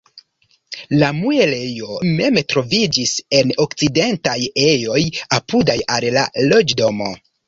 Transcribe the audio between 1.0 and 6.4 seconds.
La muelejo mem troviĝis en okcidentaj ejoj apudaj al la